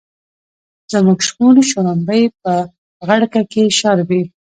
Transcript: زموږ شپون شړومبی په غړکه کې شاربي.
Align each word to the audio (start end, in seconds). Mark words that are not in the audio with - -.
زموږ 0.93 1.19
شپون 1.27 1.55
شړومبی 1.69 2.23
په 2.41 2.53
غړکه 3.07 3.41
کې 3.51 3.63
شاربي. 3.79 4.21